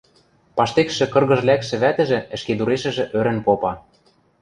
[0.55, 3.71] Паштекшӹ кыргыж лӓкшӹ вӓтӹжӹ ӹшкедурешӹжӹ ӧрӹн попа: